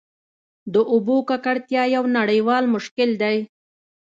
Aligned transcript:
د 0.73 0.75
اوبو 0.91 1.15
ککړتیا 1.29 1.83
یو 1.95 2.03
نړیوال 2.17 2.63
مشکل 2.75 3.09
دی. 3.21 3.37